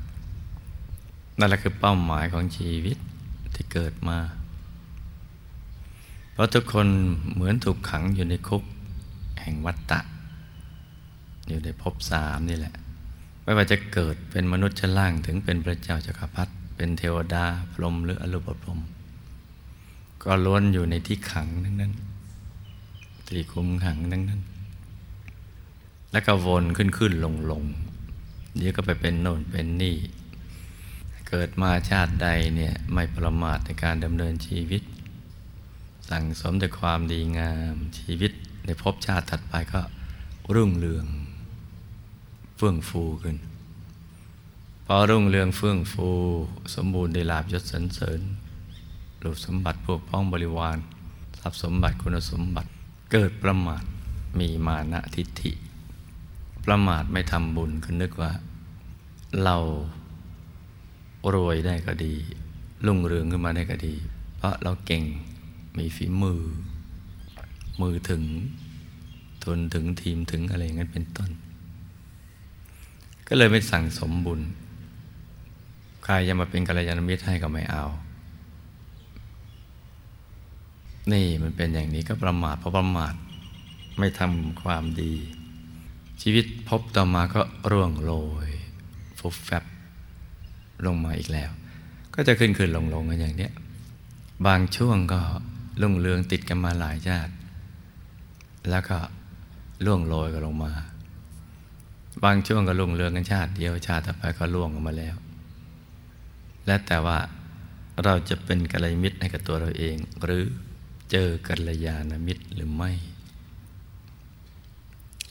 [1.39, 2.97] นั่นแหละคือเป้าหมายของชีวิต
[3.55, 4.19] ที่เกิดมา
[6.37, 6.89] เพราะทุกคน
[7.33, 8.63] เหมือนถูกขังอยู่ในคุก
[9.41, 10.01] แห่งวัฏฏะ
[11.49, 12.75] อยู่ในภพสามนี่แหละ
[13.43, 18.81] ไม่ว่าจะเกิดเป็นมนุษย์ชั้นล่างถึงเป็นพระเจ้าจักรพรรดิเป็นเทวดาพรหมหรืออรูปพรหม
[20.23, 21.93] ก็ล้วนอยู่ในที่ขังทั้งนั้น
[23.27, 24.41] ที่คุมขังทั้งนั้น
[26.13, 27.65] แล้วก็วนขึ้นขึ้นลงลง
[28.57, 29.97] เดี๋ยวก็ไปเป็นโน่นเป็นนี่
[31.29, 34.83] เกิดมาชาติใดเนี่ยไม่ประมาทในการดำเนินชีวิต
[36.11, 38.33] สั่งสมแต่ความดีงามชีวิต
[38.65, 39.81] ในภพชาติถัดไปก็
[40.55, 41.07] รุ่งเรือง
[42.57, 43.37] เฟื่องฟูขึ้น
[44.87, 46.09] พอรุ่งเรืองเฟื่องฟู
[46.75, 48.21] สมบูรณ์ได้ลาบยศสรรเสริญ
[49.23, 50.79] รูปสมบัติพวกพ้องบริวาร
[51.39, 52.71] ทรัพย์สมบัติคุณสมบัติ
[53.13, 53.85] เกิดประมาท
[54.39, 55.53] มีมานะทิฏฐิ
[56.65, 58.33] ประมาทไม่ทำบุญก็นึกว่า
[59.45, 59.57] เรา
[61.35, 62.15] รวยได้ก็ดี
[62.87, 63.95] รุ่งเรืองขึ้นมาได้ก็ดี
[64.37, 65.05] เพราะเราเก่ง
[65.79, 66.43] มีฝีมือ
[67.83, 68.23] มือถึง
[69.45, 71.31] ทนถึงทีมถึงอะไรอย่างนั้นเป็นต้น
[73.29, 74.41] ก็เลยไม่สั่งสมบุญ
[76.05, 77.85] ใครจะมาเป็นกัลยาณมิตรให้ก็ไม่เอา
[81.13, 83.15] นี่มันเป็นอย่างนี้ก็ประมาทเพราะประมาท
[83.99, 85.15] ไม่ทำความดี
[86.23, 88.13] ชีวิตพบต่อมาก็ร่วงโร
[88.47, 88.49] ย
[89.19, 89.65] ฟุบแฟบ
[90.87, 91.51] ลงมาอีกแล้ว
[92.15, 93.53] ก็จะขึ้นขึ้นลงลงกันอย่างเนี้ย
[94.47, 95.21] บางช่วงก็
[95.81, 97.33] ลุ่งเรืองติดกันมาหลายชาติ
[98.71, 98.99] แล้วก็
[99.85, 100.73] ล่วงโรยกันลงมา
[102.25, 105.17] บางช่วงก็ลุ่งเรืองกันชาติเดียวชาติต่อไปก็ล่วงกันมาแล้ว
[106.67, 107.19] และแต่ว่า
[108.05, 110.45] เราจะเป็นกัลยาณมิตรให้กับตัวเราเอง หรือ
[111.11, 112.93] เจอกัลยาณมิตรหรือไม่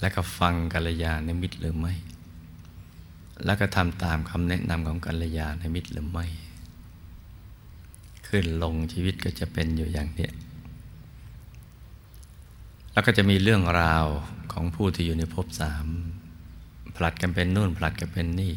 [0.02, 1.94] แล้วก็ฟังกัลยาณมิตรหรือไม่
[3.46, 6.26] แล้วก็ทำตามคำแนะนำของกัลยาณมิตรหรือไม่
[8.36, 10.30] ขึ้นลงชีวิตก็จะเป็นอยู่อย่างนี้
[12.92, 14.06] แล้วก็จะมีเรื่องราว
[14.54, 15.88] ของผู้ที่อยู่ในภพสาม
[16.96, 18.56] ผลัดกันเป็นนู่นผลัดกันเป็นนี่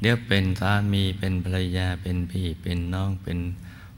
[0.00, 3.38] เดี๋ยวเป็นสามีเป็นภรรยาเป็นพี่เป็นน้องเป็น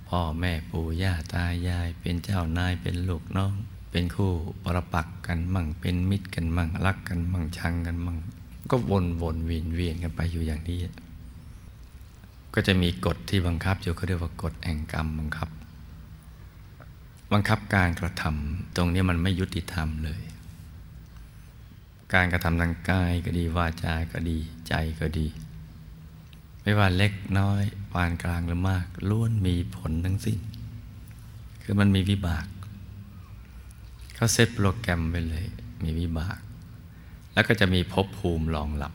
[0.08, 3.52] พ่อแม่ปู่ย่าตายาย เป็นเจ้านายเป็นลูกน้อง
[3.90, 4.32] เป็นคู่
[4.64, 8.18] ประปักกันมั่ง เป็นมิตรกันมั่งรักกันมั่งชังกันมั่ง
[8.70, 10.78] ก็วนวนเวียนเวียนกันไปอยู่อย่างนี้
[12.54, 15.48] ก็จะมีกฎที่บังคับอยู่เขาเรียกว่ากฎแห่งกรรมบังคับ
[17.32, 20.22] บังคับการกระทำตรงนี้มันไม่ยุติธรรมเลย
[22.14, 25.26] การกระทำทางกายก็ดีวาจาก็ดีใจก็ดี
[26.62, 30.38] ไม่ว่าเล็กน้อยปานกลางหรือมากล้วนมีผลทั้งสิ้น
[31.62, 32.46] คือมันมีวิบาก
[34.14, 35.46] เขาเซตโปรแกรมไปเลย
[35.84, 36.38] มีวิบาก
[37.32, 38.92] แล้วก็จะมีภพภูมิรองรับ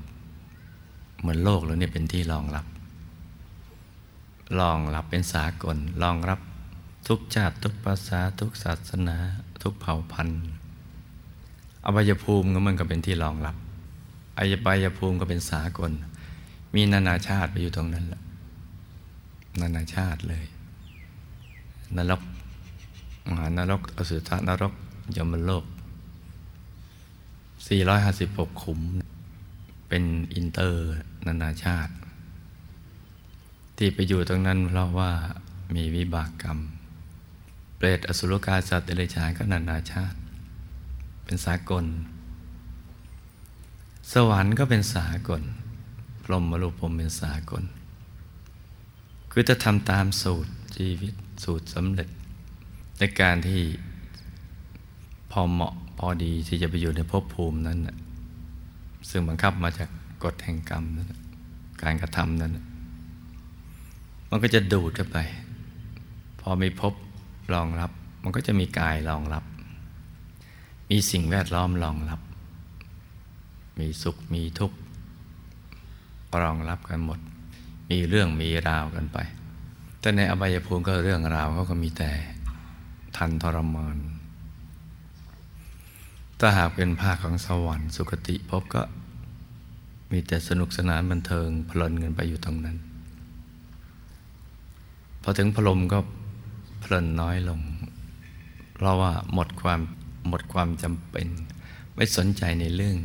[1.20, 2.66] เหมือนโลกแล้วเนี่ยเป็นที่รองรับ
[4.60, 6.40] รองรับเป็นสากลรองรับ
[7.08, 9.18] ทุกชาติทุกภาษาทุกศาสนา
[9.62, 10.42] ทุกเผ่าพันธุ์
[11.86, 13.56] อบายภูมิก็มันก็เป็นที่รองรับ
[14.40, 15.92] อายบายภูมิก็เป็นสากล
[16.74, 18.22] มีนานาชาติไปอยู่ตรงนั้นละ
[19.62, 20.44] นานาชาติเลย
[21.98, 22.22] นรก
[23.30, 24.74] มหานรก อสุธานรก
[25.18, 25.66] ยมโลก
[27.74, 28.80] 456 ขุม
[29.90, 30.80] เป็นอินเตอร์
[31.28, 31.94] นานาชาติ
[33.78, 35.12] ที่ไปอยู่ตรงนั้นเพราะว่า
[35.76, 36.60] มีวิบากกรรม
[37.78, 40.18] เปรตอสุรกายสัตว์เดรัจฉานก็นานาชาติ
[41.24, 41.86] เป็นสากล
[44.12, 45.42] สวรรค์ก็เป็นสากล
[46.24, 47.64] พรหมรูปพรหมเป็นสากล
[49.32, 52.10] คือจะทำตามสูตรชีวิตสูตรสำเร็จ
[53.00, 53.62] ในการที่
[55.32, 57.80] พอเหมาะพอดีที่จะไปอยู่ในภพภูมินั้น
[59.10, 59.90] ซึ่งบังคับมาจาก
[60.24, 61.08] กฎแห่งกรรมนั้น
[61.84, 62.52] การกระทำนั้น
[64.36, 65.18] มันก็จะดูดเข้าไป
[66.42, 66.94] พอมีภพ
[67.54, 67.92] รองรับ
[68.24, 69.44] มันก็จะมีกายรองรับ
[70.90, 72.20] มีสิ่งแวดล้อมรองรับ
[73.80, 74.78] มีสุขมีทุกข์
[76.44, 77.20] รองรับกันหมด
[77.90, 79.18] มีเรื่องมีราวกันไป
[80.00, 82.12] แต่ในอบายภูมิก็เรื่องราวเขาก็มีแต่
[83.18, 83.98] ทันทรมาน
[86.40, 88.82] ถ้าหากเป็นภาคของสวรรค์สุคติพบก็
[90.12, 92.80] มีแต่สนุกสนานบันเทิงเพลินกันไปอยู่ตรงนั้น
[95.24, 96.00] พอถึงพรมก็
[96.80, 97.60] เพลินน้อยลง
[98.74, 99.82] เพราะว่าหมดความ
[100.28, 101.28] หมดความจำเป็น
[101.96, 102.98] ไม่สนใจในเรื่อง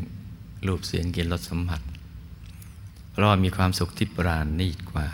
[0.67, 1.81] รูปเสียงกลิ่นรสสัมผัส
[3.11, 5.07] เพราะว่ามีความสุขที่ปราณีตกว่า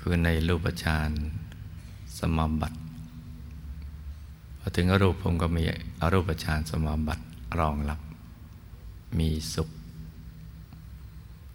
[0.00, 1.10] คือในรูปฌาน
[2.18, 2.78] สมาบัติ
[4.58, 5.62] พอถึงอรูปผมก็มี
[6.00, 7.24] อรูปฌานสมาบัติ
[7.58, 8.00] รองรับ
[9.18, 9.68] มีสุข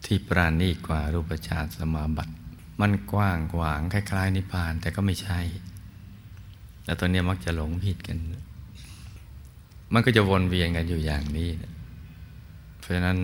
[0.06, 2.34] ที่ปราณีตกว่ารูปฌานสมาบัติ
[2.82, 5.40] มันกว้างขวางคล้ายๆนิพพานแต่ก็ไม่ใช่
[6.86, 8.18] แล้วตอนนี้มักจะหลงผิดกัน
[9.94, 11.50] มันก็จะวนเวียนกันอยู่อย่างนี้
[12.80, 13.18] เพราะฉะนั้น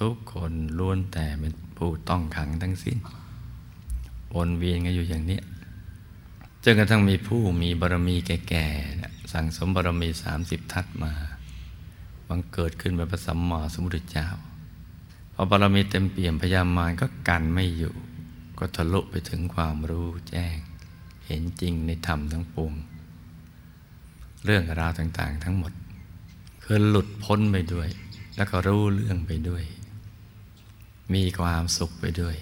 [0.00, 2.96] ทุกคนล้วนแต่เป็นผู้ต้องขังทั้งสิ้น
[4.34, 5.40] วนเวียนกันอยู่อย่างนี้
[6.64, 11.12] จนกระทั่งมีผู้มีบารมีแก่ๆสั่งสมบารมีสามสิบทัศมา
[12.28, 14.28] บังเกิดขึ้นเป็นพระสัมมาสัมพุทธเจ้า
[15.34, 17.94] พอบารมีเต็มเปี่ยมพยามารก็กันไม่อยู่
[18.64, 20.56] ก็ทะลุไปถึงความรู้แจ้ง
[21.26, 22.74] เห็นจริงในธรรมทั้งปวง
[24.44, 25.72] เรื่องราวต่างๆ ทั้งหมด
[26.64, 27.88] คือหลุดพ้นไปด้วย
[28.36, 29.64] แล้วก็รู้เรื่องไปด้วย
[31.14, 32.36] มีความสุขไปด้วย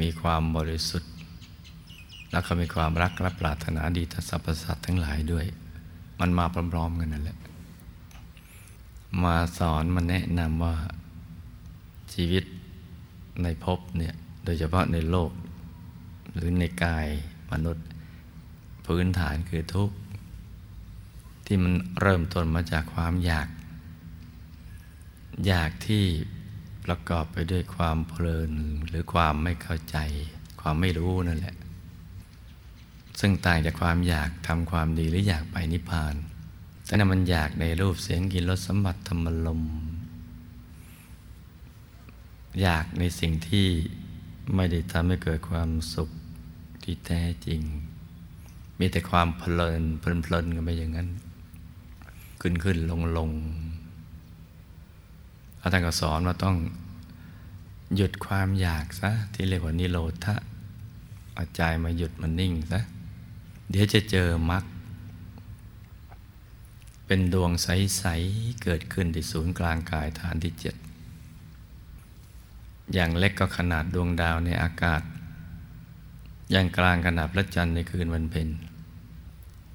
[0.00, 1.12] มีความบริสุทธิ์
[2.30, 5.46] แล้วก็มีความรักและปรารถนาดีต่อสรรพสัตว์ทั้งหลายด้วย
[6.20, 7.38] มันมาพร้อมๆกันนั่นแหละ
[9.24, 10.74] มาสอนมาแนะนำว่า
[12.12, 12.44] ชีวิต
[13.42, 14.14] ในภพเนี่ย
[14.52, 15.30] ยเฉพาะในโลก
[16.34, 17.06] หรือในกาย
[17.52, 17.86] มนุษย์
[18.86, 19.96] พื้นฐานคือทุกข์
[21.46, 23.48] ที่มันเริ่มต้นมาจากความอยาก
[25.46, 26.04] อยากที่
[26.84, 28.50] ประกอบไปด้วยความเพลิน
[28.88, 29.96] หรือความไม่เข้าใจ
[30.60, 31.54] ความไม่รู้นั่นแหละ
[33.20, 36.14] ซึ่งต่างจากความอยากทำความดีหรืออยากไปนิพพาน
[36.84, 39.62] แต่นั้นมันอยากในรูปเสียงกินรสสัมผัสธรรมลม
[42.62, 43.68] อยากในสิ่งที่
[44.54, 46.10] ไม่ได้ทำให้เกิดความสุข
[46.82, 47.60] ที่แท้จริง
[48.78, 51.08] มีแต่ความเพลินเพลินกันไปอย่างนั้น
[52.40, 53.30] ขึ้นขึ้นลงลง
[55.60, 56.56] อาจารย์ก็สอนว่าต้อง
[57.96, 60.34] หยุดความอยากซะ ที่เรียกว่านิโรธะ
[61.34, 62.80] เอาใจมาหยุดมันนิ่งซะ
[63.70, 64.64] เดี๋ยวจะเจอมรรค
[67.06, 70.74] เป็นดวงใส ๆ เกิดขึ้นที่ศูนย์กลางกายฐานที่เจ็ด
[72.94, 75.02] อย่างเล็กก็ขนาดดวงดาวในอากาศ
[76.50, 78.48] อย่างกลางขนาดพระจันทร์ในคืนวันเพ็ญ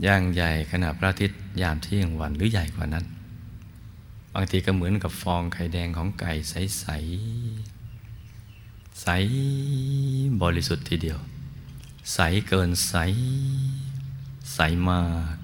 [0.04, 3.06] อย่างใหญ่ขนาดพระอาทิตย์ยามเที่ยงวันหรือใหญ่กว่านั้น
[4.34, 9.08] บางทีก็เหมือนกับฟองไข่แดงของไก่ใสๆใส
[10.42, 11.20] บริสุทธิ์ทีเดียว
[12.14, 12.96] ใสเกินใส
[14.54, 15.36] ใสมาก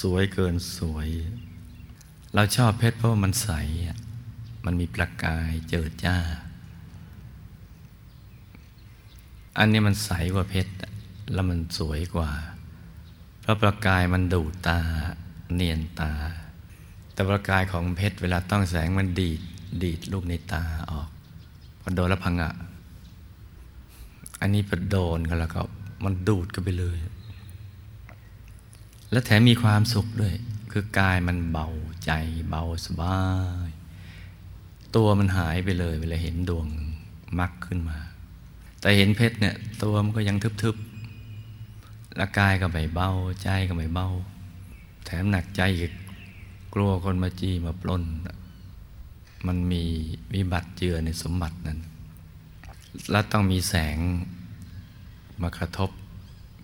[0.00, 1.08] สวยเกินสวย
[2.34, 3.50] เราชอบเพชรเพราะมันใส
[4.64, 6.16] มันมีประกายเจิดจ้า
[9.58, 10.72] อันนี้มันใสกว่าเพชร
[11.32, 12.30] แล้วมันสวยกว่า
[13.40, 14.78] เพราะประกายมันดูตา
[15.54, 16.12] เนียนตา
[17.12, 19.40] แต่ประกายของเพชรเวลาต้องแสงมันดีด
[19.82, 21.08] ดีดลูกในตาออก
[21.80, 22.52] พอโดนแล้วพังอะ
[24.40, 25.60] อันนี้พอโดนกันแล้วก็
[26.04, 26.98] มันดูดกันไปเลย
[29.10, 30.34] และแถมมีความสุขด้วย
[30.72, 31.68] คือกายมันเบา
[32.04, 32.10] ใจ
[32.48, 33.18] เบาสบา
[33.68, 33.70] ย
[34.96, 36.66] ตัวมันหายไปเลยเวลาเห็นดวง
[37.38, 37.98] มักขึ้นมา
[38.80, 43.10] แต่เห็นเพชรเนี่ย ตัวมันก็ยังทึบๆละกายก็ไม่เบา
[43.42, 44.08] ใจก็ไม่เบา
[45.04, 45.92] แถมหนักใจอีก
[46.74, 48.02] กลัวคนมาจี้มาปล้น
[49.46, 49.82] มันมี
[50.34, 51.78] วิบัติเจือในสมบัตินั้น
[53.10, 53.98] และต้องมีแสง
[55.42, 55.90] มากระทบ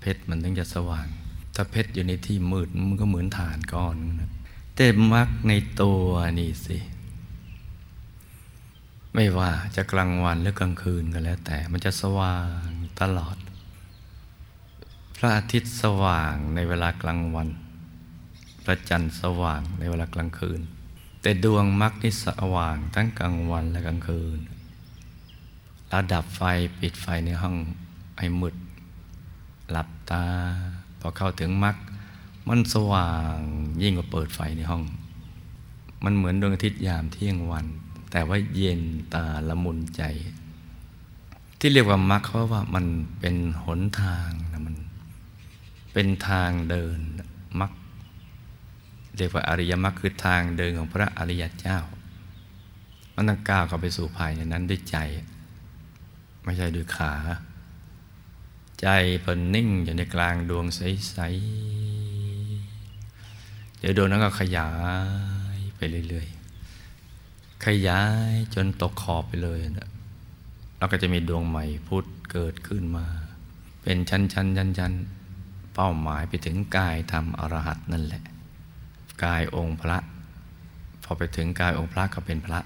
[0.00, 1.06] เพชรมันถึงจะสว่าง
[1.54, 4.30] ถ้าเพชรอยู่ในที่มืดมันก็เหมือนฐานก้อนนะ
[4.76, 6.02] แต่มักในตัว
[6.38, 6.78] นี่สิ
[9.16, 12.66] ไม่ว่าจะกลางวันหรือกลางคืนก็แล้วแต่มันจะสว่าง
[13.00, 13.36] ตลอด
[15.16, 17.48] พระอาทิตย์สว่างในเวลากลางวัน
[18.64, 20.60] พระจันทร์สว่างในเวลากลางคืน
[21.22, 24.38] แต่ดวงมักนี่สว่างทั้งกลางวันและกลางคืน
[25.88, 26.42] แล้วดับไฟ
[26.80, 27.56] ปิดไฟในห้อง
[28.18, 28.54] ให้มืด
[29.70, 30.24] หลับตา
[31.00, 31.76] พอเข้าถึงมรรค
[32.48, 33.36] มันสว่าง
[33.82, 34.82] ยิ่งกว่าเปิดไฟในห้อง
[36.04, 37.66] มันเหมือนดวงอาทิตย์ยามเที่ยงวัน
[38.16, 38.82] แต่ว่าเย็น
[39.14, 40.02] ตาละมุนใจ
[41.58, 42.86] ที่เรียกว่ามรรคเพราะว่ามัน
[43.20, 44.76] เป็นหนทางนะมัน
[45.92, 46.98] เป็นทางเดิน
[47.60, 47.72] มรรค
[49.16, 51.78] เรียกว่าอริยมรรคคือทางเดินของพระอริยเจ้า
[53.14, 54.96] มันต้องก้าวเข้าไปสู่ภายในนั้นด้วยใจ
[56.44, 57.14] ไม่ใช่ด้วยขา
[58.80, 58.86] ใจ
[59.20, 64.70] เพิ่นนิ่งอยู่ในกลางดวงใสๆเดี๋ยวดวงนั้นก็ขยา
[65.56, 66.33] ยไปเรื่อยๆ
[67.66, 69.88] ขยายจนตกขอบไปเลยนะ
[70.78, 73.06] แล้วก็จะมีดวงใหม่พุทธเกิดขึ้นมา
[73.82, 74.92] เป็นชั้นชั้นยันยัน
[75.74, 78.22] เป้าหมายไปถึงกายธรรมอรหัตนั่นแหละ
[79.24, 79.98] กายองค์พระ
[81.04, 82.60] พอไปถึงกายองค์พระก็เป็นพระ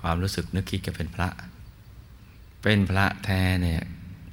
[0.00, 1.28] ความรู้สึกนึกคิดก็เป็นพระ
[2.62, 3.80] เป็นพระแท้เนี่ย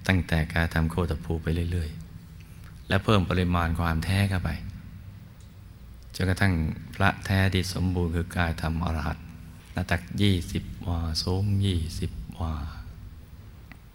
[0.08, 1.90] ตั้งแต่การทำโคตภูไปเรื่อย
[2.40, 4.50] ๆ และเพิ่มปริมาณความแท้เข้าไป
[6.16, 6.54] จนกระทั่ง
[6.96, 9.29] พระแท้ที่สมบูรณ์คือกายธรรมอรหัตห
[9.80, 12.54] น้าตักยี่สิบวาสูงยี่สิบวา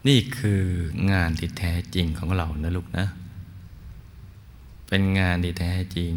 [0.07, 0.63] นี่คือ
[1.11, 3.05] งานที่แท้จริงของเรานะลูกนะ
[4.87, 6.11] เป็นงานที่แท้จริง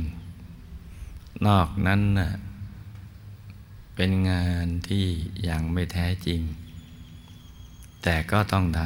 [1.46, 2.30] นอกนั้นน่ะ
[3.96, 5.06] เป็นงานที่
[5.48, 6.40] ยังไม่แท้จริง
[8.02, 8.82] แต่ก็ต้องท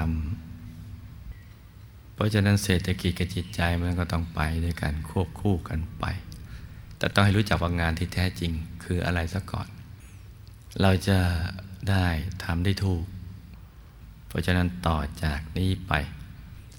[0.81, 6.05] ำเพราะฉะนั้นเศรษฐกิจกับจิตใจมันก็ต้องไปด้วยกันควบคู่กันไป
[6.99, 8.53] แต่ต้องให้รู้จักว่างานที่แท้จริง
[8.85, 9.69] คืออะไรซะก่อน
[10.81, 11.19] เราจะ
[11.91, 12.07] ได้
[12.45, 13.05] ทำได้ถูก
[14.27, 15.93] เพราะฉะนั้นต่อจากนี้ไป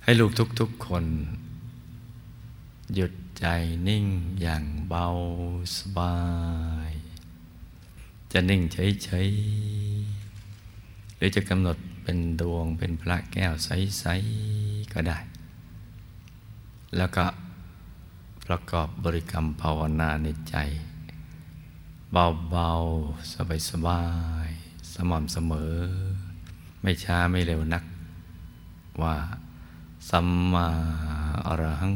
[0.03, 1.05] ให้ลูกทุกๆคน
[2.93, 3.45] หยุดใจ
[3.87, 4.05] นิ่ง
[4.41, 5.05] อย่างเบา
[5.75, 6.17] สบา
[6.89, 6.91] ย
[8.31, 15.17] จะนิ่งเฉยๆหรือจะกำหนดเป็นดวงเป็นพระแก้วใสๆก็ได้
[16.97, 17.25] แล้วก็
[18.45, 20.55] ประกอบบริกรรมภาวนาในใจ
[22.13, 24.03] เบาๆ สบา
[24.45, 25.75] ยๆ สม่ำเสมอ
[26.81, 27.83] ไม่ช้าไม่เร็วนัก
[29.01, 29.15] ว่า
[30.09, 30.67] สัมมา
[31.47, 31.95] อรหัง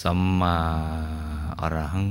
[0.00, 0.56] สัมมา
[1.60, 2.10] อรหัง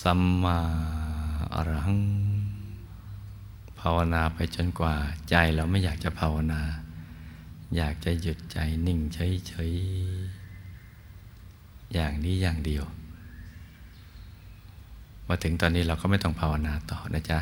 [0.00, 0.58] สัมมา
[1.54, 2.00] อรหัง
[3.78, 4.94] ภาวนาไปจนกว่า
[5.28, 6.62] ใจเราไม่อยากจะภาวนา
[7.76, 12.86] อยากจะหยุดใจนิ่งเฉยๆ อย่างนี้อย่างเดียว
[15.28, 17.38] มาถึงตอนนี้เราก็ไม่ต้องภาวนาต่อนะจ๊ะ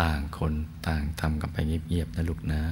[0.00, 0.52] ต่างคน
[0.86, 2.62] ต่างทำกันไปเงียบๆนะลูกนะ